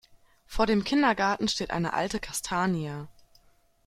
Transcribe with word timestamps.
Vor 0.47 0.65
dem 0.65 0.83
Kindergarten 0.83 1.47
steht 1.47 1.69
eine 1.69 1.93
alte 1.93 2.19
Kastanie. 2.19 3.05